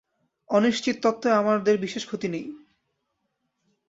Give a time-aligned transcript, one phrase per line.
[0.49, 2.45] অনিশ্চিতত্বেও আমাদের বিশেষ ক্ষতি নাই।